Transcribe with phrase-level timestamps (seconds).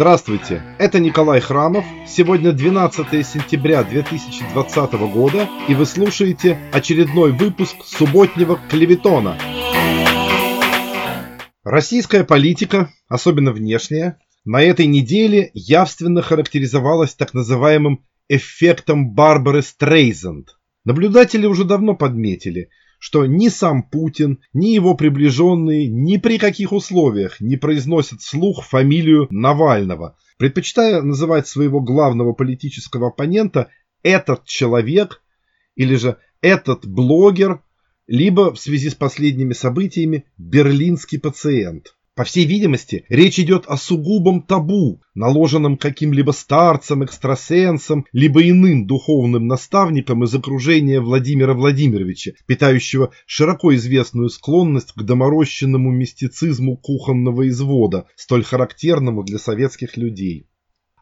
[0.00, 1.84] Здравствуйте, это Николай Храмов.
[2.08, 9.36] Сегодня 12 сентября 2020 года, и вы слушаете очередной выпуск субботнего клеветона.
[11.64, 20.56] Российская политика, особенно внешняя, на этой неделе явственно характеризовалась так называемым эффектом Барбары Стрейзанд.
[20.86, 27.40] Наблюдатели уже давно подметили, что ни сам Путин, ни его приближенные ни при каких условиях
[27.40, 33.70] не произносят вслух фамилию Навального, предпочитая называть своего главного политического оппонента
[34.02, 35.22] «этот человек»
[35.76, 37.62] или же «этот блогер»,
[38.06, 41.94] либо в связи с последними событиями «берлинский пациент».
[42.16, 49.46] По всей видимости, речь идет о сугубом табу, наложенном каким-либо старцем, экстрасенсом, либо иным духовным
[49.46, 58.42] наставником из окружения Владимира Владимировича, питающего широко известную склонность к доморощенному мистицизму кухонного извода, столь
[58.42, 60.49] характерному для советских людей.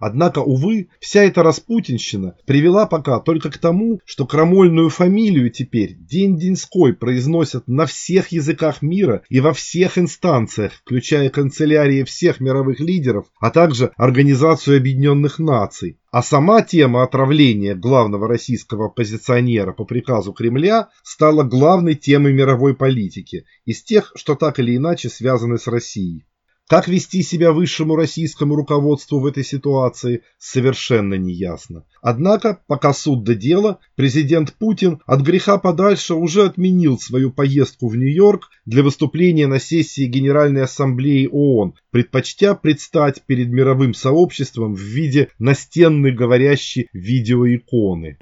[0.00, 6.94] Однако, увы, вся эта распутинщина привела пока только к тому, что крамольную фамилию теперь день-деньской
[6.94, 13.50] произносят на всех языках мира и во всех инстанциях, включая канцелярии всех мировых лидеров, а
[13.50, 15.98] также Организацию Объединенных Наций.
[16.10, 23.44] А сама тема отравления главного российского оппозиционера по приказу Кремля стала главной темой мировой политики
[23.66, 26.24] из тех, что так или иначе связаны с Россией.
[26.68, 31.84] Как вести себя высшему российскому руководству в этой ситуации, совершенно неясно.
[32.02, 37.96] Однако, пока суд до дела, президент Путин от греха подальше уже отменил свою поездку в
[37.96, 45.30] Нью-Йорк для выступления на сессии Генеральной Ассамблеи ООН, предпочтя предстать перед мировым сообществом в виде
[45.38, 48.18] настенной говорящей видеоиконы.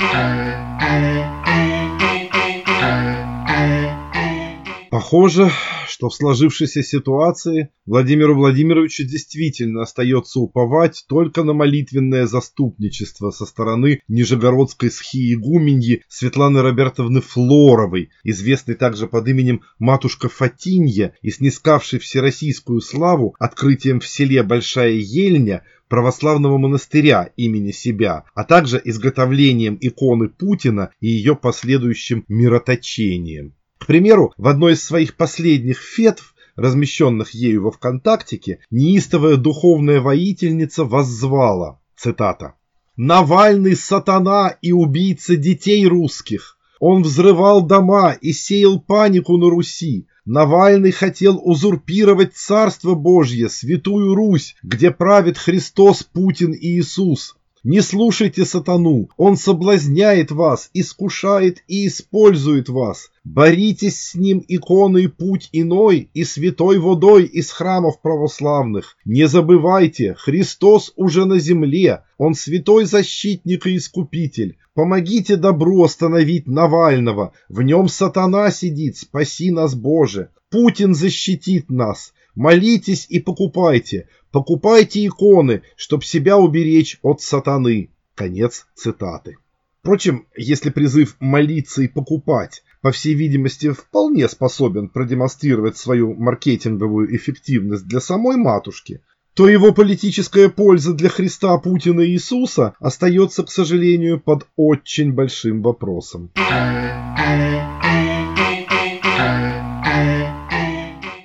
[5.06, 5.52] Похоже,
[5.86, 14.00] что в сложившейся ситуации Владимиру Владимировичу действительно остается уповать только на молитвенное заступничество со стороны
[14.08, 23.36] нижегородской схиегуменьи Светланы Робертовны Флоровой, известной также под именем Матушка Фатинья и снискавшей всероссийскую славу
[23.38, 31.06] открытием в селе Большая Ельня православного монастыря имени себя, а также изготовлением иконы Путина и
[31.06, 33.54] ее последующим мироточением.
[33.78, 40.84] К примеру, в одной из своих последних фетв, размещенных ею во ВКонтактике, неистовая духовная воительница
[40.84, 42.54] воззвала, цитата,
[42.96, 46.56] «Навальный сатана и убийца детей русских.
[46.80, 50.08] Он взрывал дома и сеял панику на Руси.
[50.24, 57.36] Навальный хотел узурпировать Царство Божье, Святую Русь, где правит Христос, Путин и Иисус.
[57.68, 63.10] Не слушайте сатану, он соблазняет вас, искушает и использует вас.
[63.24, 68.96] Боритесь с ним иконой путь иной и святой водой из храмов православных.
[69.04, 74.58] Не забывайте, Христос уже на земле, он святой защитник и искупитель.
[74.72, 80.30] Помогите добру остановить Навального, в нем сатана сидит, спаси нас Боже.
[80.50, 82.12] Путин защитит нас.
[82.36, 84.08] Молитесь и покупайте.
[84.36, 87.88] Покупайте иконы, чтоб себя уберечь от сатаны.
[88.14, 89.38] Конец цитаты.
[89.80, 97.86] Впрочем, если призыв молиться и покупать, по всей видимости, вполне способен продемонстрировать свою маркетинговую эффективность
[97.86, 99.00] для самой матушки,
[99.32, 105.62] то его политическая польза для Христа, Путина и Иисуса остается, к сожалению, под очень большим
[105.62, 106.30] вопросом.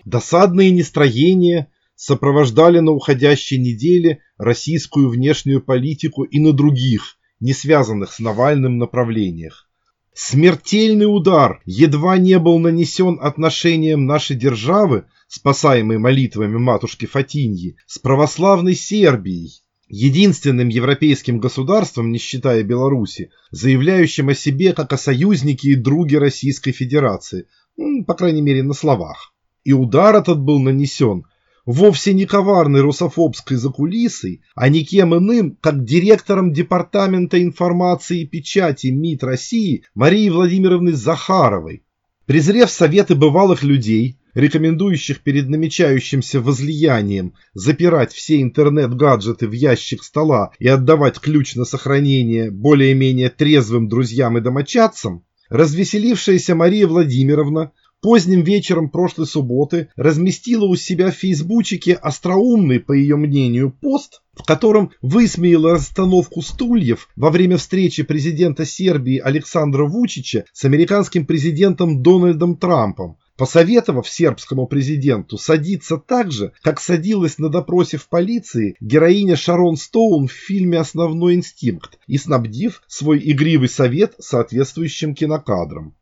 [0.06, 1.71] Досадные нестроения
[2.02, 9.70] сопровождали на уходящей неделе российскую внешнюю политику и на других, не связанных с Навальным направлениях.
[10.12, 18.74] Смертельный удар едва не был нанесен отношениям нашей державы, спасаемой молитвами матушки Фатиньи, с православной
[18.74, 26.18] Сербией, единственным европейским государством, не считая Беларуси, заявляющим о себе как о союзнике и друге
[26.18, 27.46] Российской Федерации,
[28.08, 29.36] по крайней мере на словах.
[29.64, 31.26] И удар этот был нанесен
[31.66, 39.24] вовсе не коварной русофобской закулисой, а никем иным, как директором Департамента информации и печати МИД
[39.24, 41.84] России Марии Владимировны Захаровой.
[42.26, 50.68] Презрев советы бывалых людей, рекомендующих перед намечающимся возлиянием запирать все интернет-гаджеты в ящик стола и
[50.68, 59.28] отдавать ключ на сохранение более-менее трезвым друзьям и домочадцам, развеселившаяся Мария Владимировна поздним вечером прошлой
[59.28, 66.42] субботы разместила у себя в фейсбучике остроумный, по ее мнению, пост, в котором высмеяла расстановку
[66.42, 74.68] стульев во время встречи президента Сербии Александра Вучича с американским президентом Дональдом Трампом, посоветовав сербскому
[74.68, 80.80] президенту садиться так же, как садилась на допросе в полиции героиня Шарон Стоун в фильме
[80.80, 85.96] «Основной инстинкт» и снабдив свой игривый совет соответствующим кинокадром.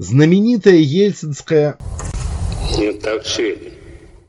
[0.00, 1.76] Знаменитая ельцинская
[2.78, 3.70] «Не так сильно»,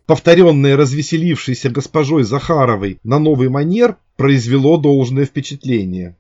[0.07, 6.17] повторенное развеселившейся госпожой Захаровой на новый манер, произвело должное впечатление.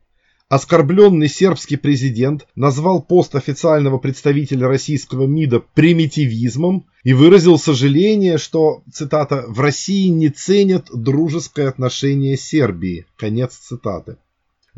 [0.49, 9.45] Оскорбленный сербский президент назвал пост официального представителя российского МИДа примитивизмом и выразил сожаление, что, цитата,
[9.47, 13.07] «в России не ценят дружеское отношение Сербии».
[13.17, 14.17] Конец цитаты.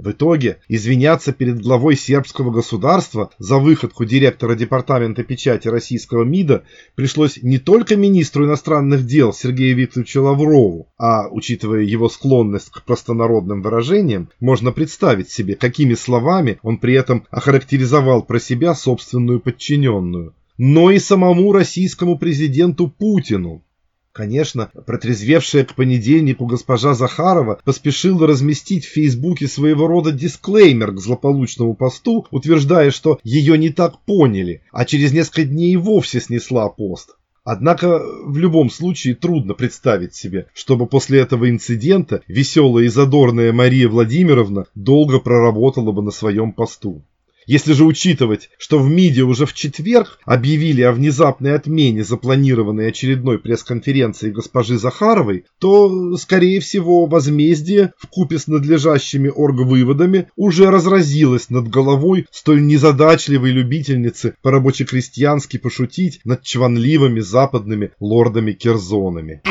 [0.02, 6.64] В итоге извиняться перед главой сербского государства за выходку директора департамента печати российского МИДа
[6.96, 13.62] пришлось не только министру иностранных дел Сергею Викторовичу Лаврову, а, учитывая его склонность к простонародным
[13.62, 20.90] выражениям, можно представить себе, какими словами он при этом охарактеризовал про себя собственную подчиненную, но
[20.90, 23.64] и самому российскому президенту Путину,
[24.14, 31.76] Конечно, протрезвевшая к понедельнику госпожа Захарова поспешила разместить в Фейсбуке своего рода дисклеймер к злополучному
[31.76, 37.16] посту, утверждая, что ее не так поняли, а через несколько дней и вовсе снесла пост.
[37.44, 43.88] Однако в любом случае трудно представить себе, чтобы после этого инцидента веселая и задорная Мария
[43.88, 47.04] Владимировна долго проработала бы на своем посту.
[47.48, 53.40] Если же учитывать, что в МИДе уже в четверг объявили о внезапной отмене запланированной очередной
[53.40, 61.68] пресс-конференции госпожи Захаровой, то, скорее всего, возмездие в купе с надлежащими оргвыводами уже разразилось над
[61.68, 69.42] головой столь незадачливой любительницы по-рабоче-крестьянски пошутить над чванливыми западными лордами-керзонами.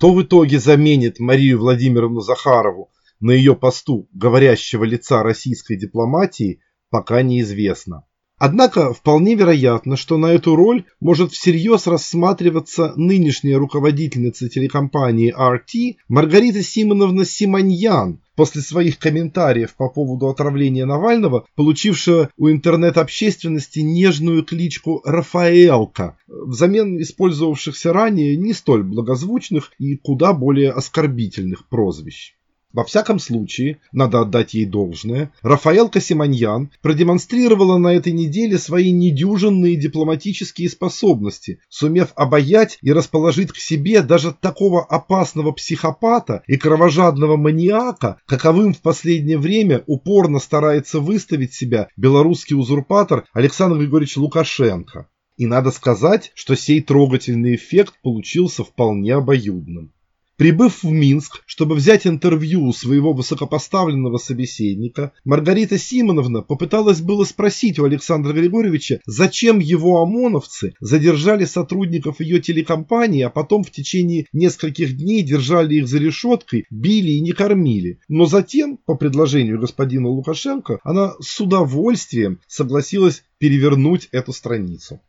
[0.00, 7.20] Кто в итоге заменит Марию Владимировну Захарову на ее посту говорящего лица российской дипломатии, пока
[7.20, 8.06] неизвестно.
[8.40, 16.62] Однако вполне вероятно, что на эту роль может всерьез рассматриваться нынешняя руководительница телекомпании RT Маргарита
[16.62, 26.16] Симоновна Симоньян, после своих комментариев по поводу отравления Навального, получившая у интернет-общественности нежную кличку Рафаэлка,
[26.26, 32.32] взамен использовавшихся ранее не столь благозвучных и куда более оскорбительных прозвищ.
[32.72, 39.74] Во всяком случае, надо отдать ей должное, Рафаэл Касиманьян продемонстрировала на этой неделе свои недюжинные
[39.74, 48.20] дипломатические способности, сумев обаять и расположить к себе даже такого опасного психопата и кровожадного маниака,
[48.26, 55.08] каковым в последнее время упорно старается выставить себя белорусский узурпатор Александр Григорьевич Лукашенко.
[55.36, 59.92] И надо сказать, что сей трогательный эффект получился вполне обоюдным.
[60.40, 67.78] Прибыв в Минск, чтобы взять интервью у своего высокопоставленного собеседника, Маргарита Симоновна попыталась было спросить
[67.78, 74.96] у Александра Григорьевича, зачем его ОМОНовцы задержали сотрудников ее телекомпании, а потом в течение нескольких
[74.96, 77.98] дней держали их за решеткой, били и не кормили.
[78.08, 85.02] Но затем, по предложению господина Лукашенко, она с удовольствием согласилась перевернуть эту страницу.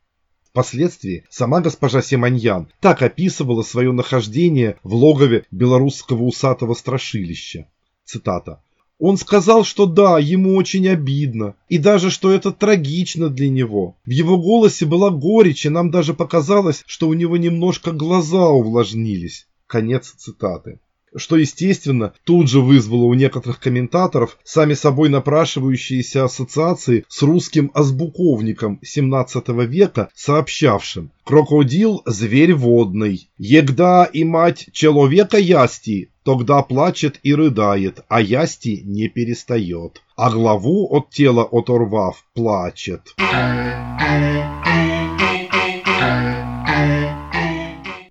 [0.51, 7.67] Впоследствии сама госпожа Семаньян так описывала свое нахождение в логове белорусского усатого страшилища.
[8.03, 8.61] Цитата.
[8.99, 13.95] Он сказал, что да, ему очень обидно, и даже что это трагично для него.
[14.05, 19.47] В его голосе была горечь, и нам даже показалось, что у него немножко глаза увлажнились.
[19.67, 20.79] Конец цитаты
[21.15, 28.79] что, естественно, тут же вызвало у некоторых комментаторов сами собой напрашивающиеся ассоциации с русским азбуковником
[28.81, 38.01] 17 века, сообщавшим «Крокодил– зверь водный, егда и мать человека ясти, тогда плачет и рыдает,
[38.07, 43.15] а ясти не перестает, а главу от тела оторвав, плачет».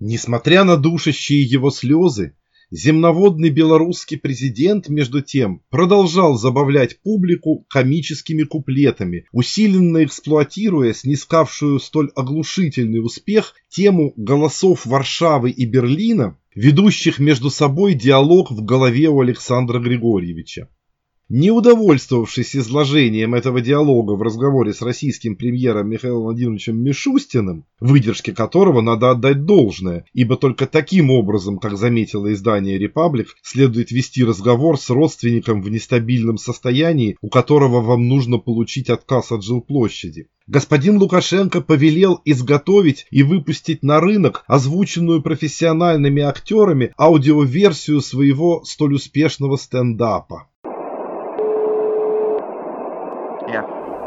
[0.03, 2.35] Несмотря на душащие его слезы,
[2.73, 13.05] Земноводный белорусский президент, между тем, продолжал забавлять публику комическими куплетами, усиленно эксплуатируя снискавшую столь оглушительный
[13.05, 20.69] успех тему голосов Варшавы и Берлина, ведущих между собой диалог в голове у Александра Григорьевича.
[21.33, 28.81] Не удовольствовавшись изложением этого диалога в разговоре с российским премьером Михаилом Владимировичем Мишустиным, выдержке которого
[28.81, 34.91] надо отдать должное, ибо только таким образом, как заметило издание «Репаблик», следует вести разговор с
[34.91, 40.27] родственником в нестабильном состоянии, у которого вам нужно получить отказ от жилплощади.
[40.49, 49.55] Господин Лукашенко повелел изготовить и выпустить на рынок озвученную профессиональными актерами аудиоверсию своего столь успешного
[49.55, 50.49] стендапа.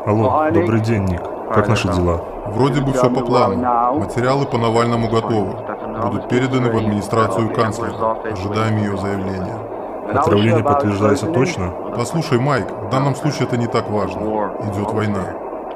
[0.06, 1.22] Алло, добрый день, Ник.
[1.54, 2.22] Как наши дела?
[2.48, 3.56] Вроде бы все по плану.
[4.00, 5.56] Материалы по Навальному готовы.
[6.02, 8.18] Будут переданы в администрацию канцлера.
[8.32, 9.58] Ожидаем ее заявления.
[10.14, 11.72] Отравление подтверждается точно?
[11.96, 14.20] Послушай, Майк, в данном случае это не так важно.
[14.74, 15.24] Идет война.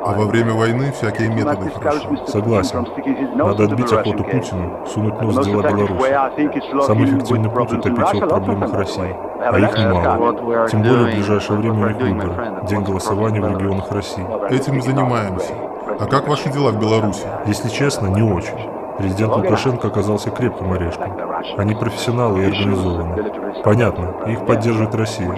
[0.07, 2.07] А во время войны всякие методы хороши.
[2.27, 2.87] Согласен.
[3.35, 6.85] Надо отбить охоту Путину, сунуть нос в дела Беларуси.
[6.85, 9.15] Самый эффективный путь утопить его в проблемах России.
[9.41, 10.67] А их немало.
[10.69, 12.65] Тем более в ближайшее время у них выборы.
[12.69, 14.25] День голосования в регионах России.
[14.49, 15.53] Этим и занимаемся.
[15.99, 17.25] А как ваши дела в Беларуси?
[17.45, 18.55] Если честно, не очень.
[18.97, 21.11] Президент Лукашенко оказался крепким орешком.
[21.57, 23.61] Они профессионалы и организованы.
[23.63, 25.33] Понятно, их поддерживает Россия.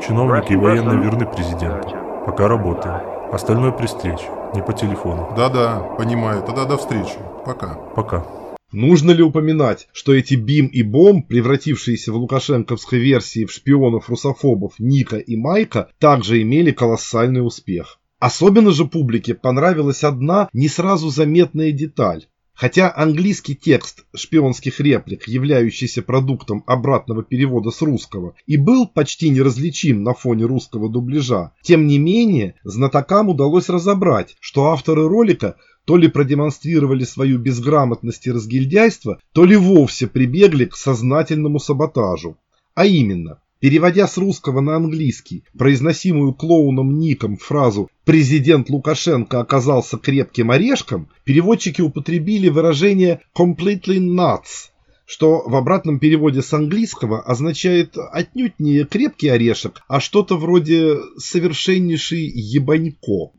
[0.00, 1.88] Чиновники и военные верны президенту.
[2.26, 3.00] Пока работаем.
[3.34, 5.34] Остальное при встрече, не по телефону.
[5.36, 6.44] Да-да, понимаю.
[6.44, 7.16] Тогда до встречи.
[7.44, 7.74] Пока.
[7.96, 8.24] Пока.
[8.70, 15.16] Нужно ли упоминать, что эти БИМ и БОМ, превратившиеся в лукашенковской версии в шпионов-русофобов Ника
[15.16, 17.98] и Майка, также имели колоссальный успех.
[18.20, 22.26] Особенно же публике понравилась одна не сразу заметная деталь.
[22.54, 30.04] Хотя английский текст шпионских реплик, являющийся продуктом обратного перевода с русского, и был почти неразличим
[30.04, 36.06] на фоне русского дубляжа, тем не менее знатокам удалось разобрать, что авторы ролика то ли
[36.06, 42.38] продемонстрировали свою безграмотность и разгильдяйство, то ли вовсе прибегли к сознательному саботажу.
[42.74, 50.50] А именно, Переводя с русского на английский произносимую клоуном Ником фразу «Президент Лукашенко оказался крепким
[50.50, 54.68] орешком», переводчики употребили выражение «completely nuts»,
[55.06, 62.26] что в обратном переводе с английского означает отнюдь не крепкий орешек, а что-то вроде совершеннейший
[62.26, 63.32] ебанько.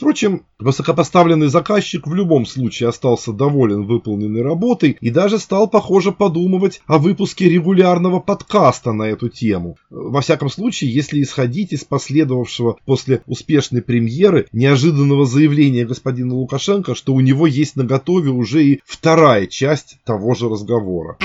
[0.00, 6.80] Впрочем, высокопоставленный заказчик в любом случае остался доволен выполненной работой и даже стал, похоже, подумывать
[6.86, 9.76] о выпуске регулярного подкаста на эту тему.
[9.90, 17.12] Во всяком случае, если исходить из последовавшего после успешной премьеры неожиданного заявления господина Лукашенко, что
[17.12, 21.18] у него есть на готове уже и вторая часть того же разговора.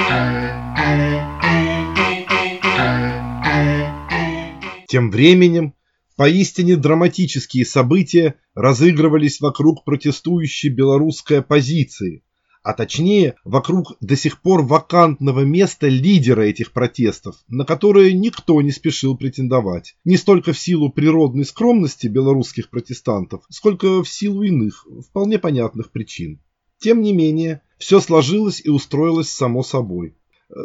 [4.89, 5.73] Тем временем
[6.15, 12.23] Поистине драматические события разыгрывались вокруг протестующей белорусской оппозиции,
[12.63, 18.71] а точнее вокруг до сих пор вакантного места лидера этих протестов, на которое никто не
[18.71, 25.37] спешил претендовать, не столько в силу природной скромности белорусских протестантов, сколько в силу иных, вполне
[25.37, 26.39] понятных причин.
[26.79, 30.15] Тем не менее, все сложилось и устроилось само собой.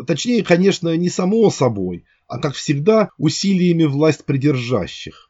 [0.06, 5.29] Точнее, конечно, не само собой, а, как всегда, усилиями власть придержащих.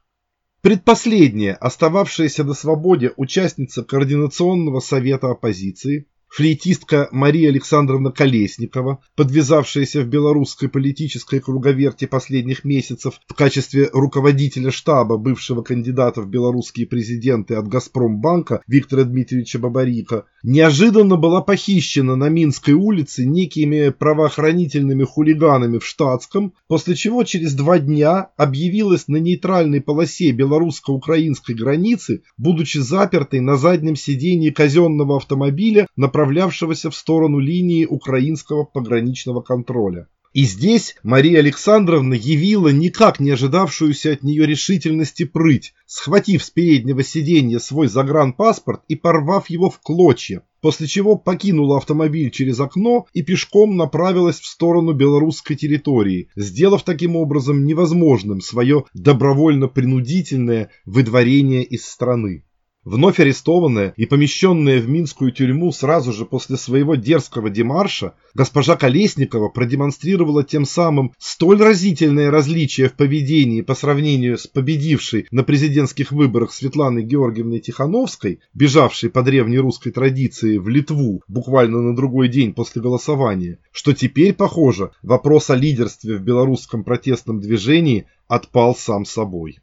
[0.62, 10.68] Предпоследняя, остававшаяся на свободе участница Координационного совета оппозиции, флейтистка Мария Александровна Колесникова, подвязавшаяся в белорусской
[10.68, 18.62] политической круговерте последних месяцев в качестве руководителя штаба бывшего кандидата в белорусские президенты от Газпромбанка
[18.68, 26.94] Виктора Дмитриевича Бабарика, неожиданно была похищена на Минской улице некими правоохранительными хулиганами в штатском, после
[26.94, 34.50] чего через два дня объявилась на нейтральной полосе белорусско-украинской границы, будучи запертой на заднем сидении
[34.50, 40.06] казенного автомобиля на направлявшегося в сторону линии украинского пограничного контроля.
[40.32, 47.02] И здесь Мария Александровна явила никак не ожидавшуюся от нее решительности прыть, схватив с переднего
[47.02, 53.22] сиденья свой загранпаспорт и порвав его в клочья, после чего покинула автомобиль через окно и
[53.22, 62.44] пешком направилась в сторону белорусской территории, сделав таким образом невозможным свое добровольно-принудительное выдворение из страны.
[62.84, 69.50] Вновь арестованная и помещенная в Минскую тюрьму сразу же после своего дерзкого демарша, госпожа Колесникова
[69.50, 76.54] продемонстрировала тем самым столь разительное различие в поведении по сравнению с победившей на президентских выборах
[76.54, 82.80] Светланой Георгиевной Тихановской, бежавшей по древней русской традиции в Литву буквально на другой день после
[82.80, 89.58] голосования, что теперь, похоже, вопрос о лидерстве в белорусском протестном движении отпал сам собой.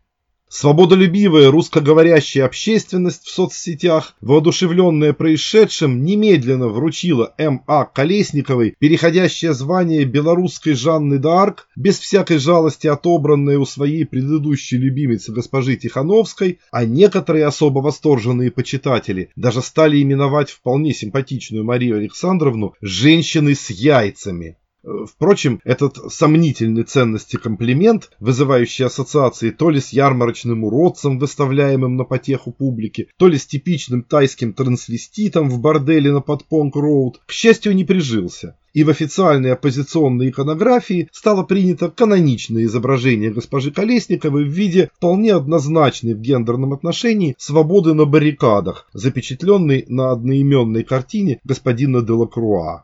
[0.49, 7.83] Свободолюбивая русскоговорящая общественность в соцсетях, воодушевленная происшедшим, немедленно вручила М.А.
[7.83, 15.75] Колесниковой переходящее звание белорусской Жанны д'Арк, без всякой жалости отобранное у своей предыдущей любимицы госпожи
[15.75, 23.69] Тихановской, а некоторые особо восторженные почитатели даже стали именовать вполне симпатичную Марию Александровну «женщиной с
[23.69, 24.57] яйцами».
[25.05, 32.51] Впрочем, этот сомнительный ценности комплимент, вызывающий ассоциации то ли с ярмарочным уродцем, выставляемым на потеху
[32.51, 38.55] публики, то ли с типичным тайским трансвеститом в борделе на Подпонг-Роуд, к счастью, не прижился
[38.77, 46.13] и в официальной оппозиционной иконографии стало принято каноничное изображение госпожи Колесниковой в виде вполне однозначной
[46.13, 52.83] в гендерном отношении свободы на баррикадах, запечатленной на одноименной картине господина Делакруа.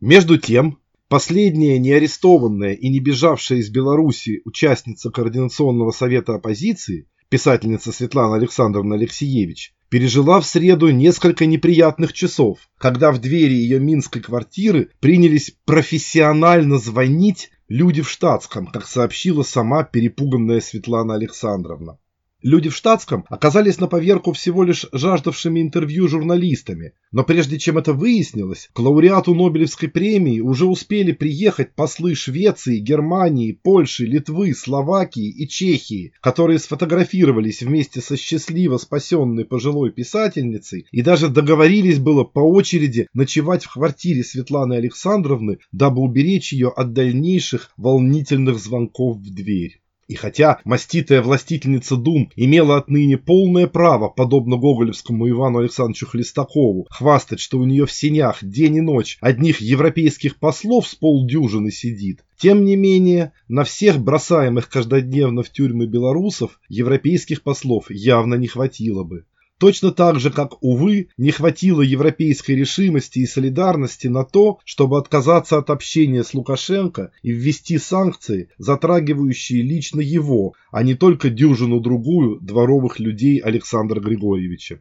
[0.00, 0.78] Между тем,
[1.08, 9.74] последняя неарестованная и не бежавшая из Беларуси участница Координационного совета оппозиции, писательница Светлана Александровна Алексеевич,
[9.90, 17.50] пережила в среду несколько неприятных часов, когда в двери ее минской квартиры принялись профессионально звонить
[17.68, 21.98] люди в штатском, как сообщила сама перепуганная Светлана Александровна.
[22.42, 27.92] Люди в штатском оказались на поверку всего лишь жаждавшими интервью журналистами, но прежде чем это
[27.92, 35.46] выяснилось, к лауреату Нобелевской премии уже успели приехать послы Швеции, Германии, Польши, Литвы, Словакии и
[35.46, 43.06] Чехии, которые сфотографировались вместе со счастливо спасенной пожилой писательницей и даже договорились было по очереди
[43.12, 49.80] ночевать в квартире Светланы Александровны, дабы уберечь ее от дальнейших волнительных звонков в дверь.
[50.10, 57.38] И хотя маститая властительница Дум имела отныне полное право, подобно гоголевскому Ивану Александровичу Хлестакову, хвастать,
[57.38, 62.64] что у нее в сенях день и ночь одних европейских послов с полдюжины сидит, тем
[62.64, 69.26] не менее, на всех бросаемых каждодневно в тюрьмы белорусов европейских послов явно не хватило бы.
[69.60, 75.58] Точно так же, как, увы, не хватило европейской решимости и солидарности на то, чтобы отказаться
[75.58, 83.00] от общения с Лукашенко и ввести санкции, затрагивающие лично его, а не только дюжину-другую дворовых
[83.00, 84.80] людей Александра Григорьевича.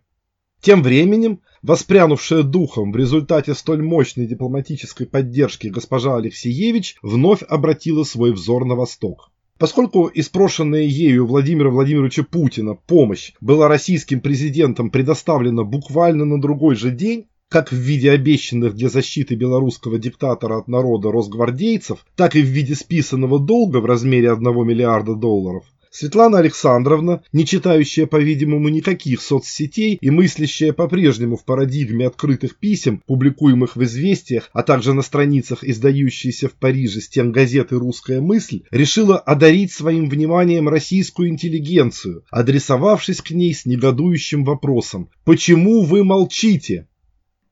[0.62, 8.32] Тем временем, воспрянувшая духом в результате столь мощной дипломатической поддержки госпожа Алексеевич вновь обратила свой
[8.32, 9.30] взор на восток.
[9.60, 16.92] Поскольку испрошенная ею Владимира Владимировича Путина помощь была российским президентом предоставлена буквально на другой же
[16.92, 22.46] день, как в виде обещанных для защиты белорусского диктатора от народа росгвардейцев, так и в
[22.46, 29.98] виде списанного долга в размере 1 миллиарда долларов, Светлана Александровна, не читающая, по-видимому, никаких соцсетей
[30.00, 36.48] и мыслящая по-прежнему в парадигме открытых писем, публикуемых в «Известиях», а также на страницах издающейся
[36.48, 43.54] в Париже стен газеты «Русская мысль», решила одарить своим вниманием российскую интеллигенцию, адресовавшись к ней
[43.56, 46.88] с негодующим вопросом «Почему вы молчите?»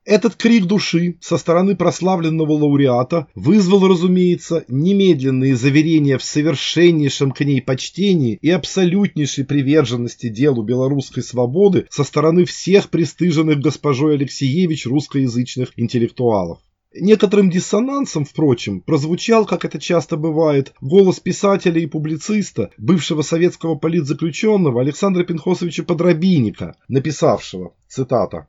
[0.08, 7.60] Этот крик души со стороны прославленного лауреата вызвал, разумеется, немедленные заверения в совершеннейшем к ней
[7.60, 16.60] почтении и абсолютнейшей приверженности делу белорусской свободы со стороны всех пристыженных госпожой Алексеевич русскоязычных интеллектуалов.
[16.94, 24.80] Некоторым диссонансом, впрочем, прозвучал, как это часто бывает, голос писателя и публициста, бывшего советского политзаключенного
[24.80, 28.46] Александра Пинхосовича Подробинника, написавшего, цитата,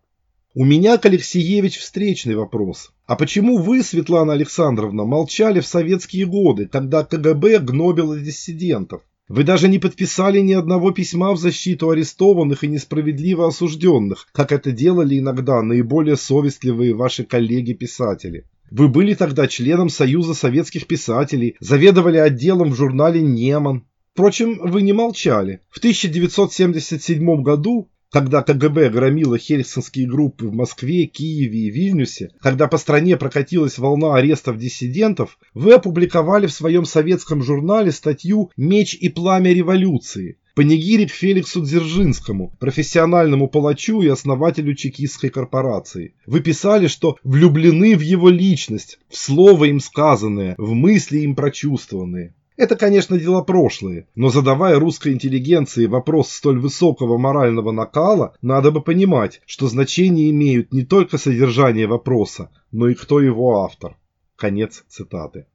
[0.60, 2.92] у меня к Алексеевич встречный вопрос.
[3.06, 9.02] А почему вы, Светлана Александровна, молчали в советские годы, когда КГБ гнобило диссидентов?
[9.30, 14.74] Вы даже не подписали ни одного письма в защиту арестованных и несправедливо осужденных, как это
[14.74, 18.44] делали иногда наиболее совестливые ваши коллеги-писатели.
[18.70, 23.86] Вы были тогда членом Союза советских писателей, заведовали отделом в журнале «Неман».
[24.12, 25.62] Впрочем, вы не молчали.
[25.70, 32.78] В 1977 году когда КГБ громило хельсинские группы в Москве, Киеве и Вильнюсе, когда по
[32.78, 39.54] стране прокатилась волна арестов диссидентов, вы опубликовали в своем советском журнале статью «Меч и пламя
[39.54, 46.16] революции», панигирик Феликсу Дзержинскому, профессиональному палачу и основателю чекистской корпорации.
[46.26, 52.34] Вы писали, что влюблены в его личность, в слово им сказанное, в мысли им прочувствованные.
[52.60, 58.82] Это, конечно, дела прошлые, но задавая русской интеллигенции вопрос столь высокого морального накала, надо бы
[58.82, 63.96] понимать, что значение имеют не только содержание вопроса, но и кто его автор.
[64.36, 65.46] Конец цитаты.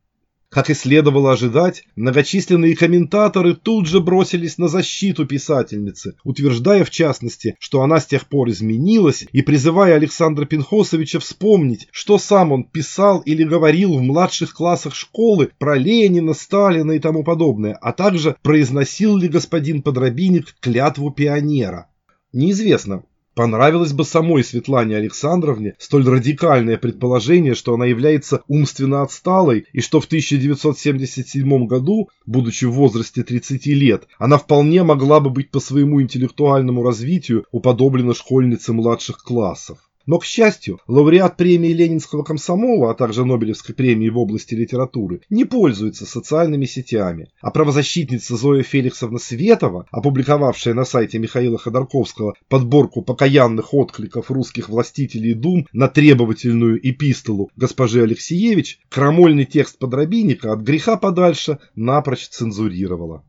[0.54, 7.56] Как и следовало ожидать, многочисленные комментаторы тут же бросились на защиту писательницы, утверждая в частности,
[7.58, 13.18] что она с тех пор изменилась и призывая Александра Пинхосовича вспомнить, что сам он писал
[13.22, 19.16] или говорил в младших классах школы про Ленина, Сталина и тому подобное, а также произносил
[19.16, 21.88] ли господин Подробинник клятву пионера.
[22.32, 23.02] Неизвестно,
[23.34, 30.00] Понравилось бы самой Светлане Александровне столь радикальное предположение, что она является умственно отсталой и что
[30.00, 36.00] в 1977 году, будучи в возрасте 30 лет, она вполне могла бы быть по своему
[36.00, 39.78] интеллектуальному развитию уподоблена школьнице младших классов.
[40.06, 45.44] Но, к счастью, лауреат премии Ленинского комсомола, а также Нобелевской премии в области литературы, не
[45.44, 47.30] пользуется социальными сетями.
[47.40, 55.34] А правозащитница Зоя Феликсовна Светова, опубликовавшая на сайте Михаила Ходорковского подборку покаянных откликов русских властителей
[55.34, 63.24] дум на требовательную эпистолу госпожи Алексеевич, крамольный текст подробинника от греха подальше напрочь цензурировала.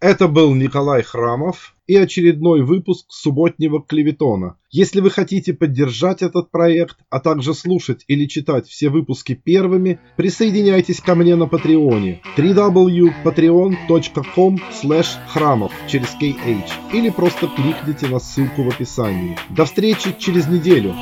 [0.00, 4.56] Это был Николай Храмов и очередной выпуск субботнего клеветона.
[4.70, 11.00] Если вы хотите поддержать этот проект, а также слушать или читать все выпуски первыми, присоединяйтесь
[11.00, 14.58] ко мне на Патреоне www.patreon.com
[15.28, 19.38] храмов через KH или просто кликните на ссылку в описании.
[19.50, 20.96] До встречи через неделю!